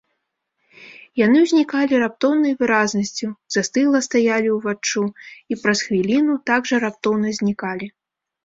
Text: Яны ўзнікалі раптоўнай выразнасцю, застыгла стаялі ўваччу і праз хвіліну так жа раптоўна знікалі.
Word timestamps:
Яны 1.25 1.37
ўзнікалі 1.41 1.99
раптоўнай 2.03 2.53
выразнасцю, 2.63 3.27
застыгла 3.57 3.99
стаялі 4.07 4.49
ўваччу 4.57 5.03
і 5.09 5.53
праз 5.65 5.77
хвіліну 5.91 6.33
так 6.53 6.61
жа 6.73 6.77
раптоўна 6.87 7.27
знікалі. 7.41 7.87